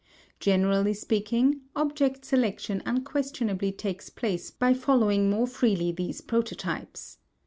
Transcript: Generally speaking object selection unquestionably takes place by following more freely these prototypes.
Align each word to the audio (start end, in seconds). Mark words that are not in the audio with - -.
Generally 0.39 0.95
speaking 0.95 1.61
object 1.75 2.25
selection 2.25 2.81
unquestionably 2.87 3.71
takes 3.71 4.09
place 4.09 4.49
by 4.49 4.73
following 4.73 5.29
more 5.29 5.45
freely 5.45 5.91
these 5.91 6.21
prototypes. 6.21 7.19